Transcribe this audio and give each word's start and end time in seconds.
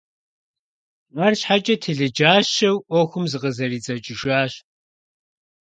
АрщхьэкIэ, 1.25 1.75
телъыджащэу 1.81 2.75
Iуэхум 2.93 3.25
зыкъызэридзэкIыжащ. 3.31 4.53